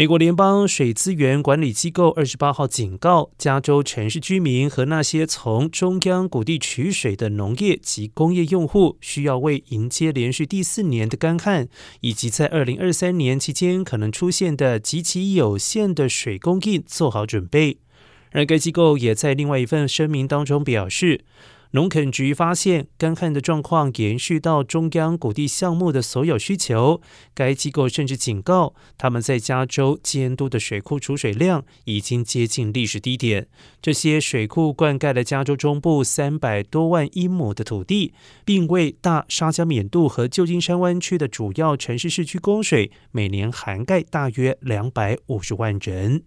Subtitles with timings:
[0.00, 11.68] 美国联邦水资源管理机构二十八号警告，加州城市居民和那些从中央谷地取水的农业及工业用户，需要为迎接连续第四年的干旱，
[12.00, 17.76] 以及在二零二三年期间可能出现的极其有限的水供应做好准备。
[18.30, 21.26] 而该机构也在另外一份声明当中表示。
[21.72, 27.00] 农垦局发现干旱的状况延续到中央谷地项目的所有需求。
[27.32, 33.46] 该机构甚至警告，他们在加州监督的水库储水量已经接近历史低点。
[33.80, 38.12] 这些水库灌溉了加州中部三百多万英亩的土地，
[38.44, 46.24] 并为大沙加缅度和旧金山湾区的主要城市市区供水，每年涵盖大约两百五十万人。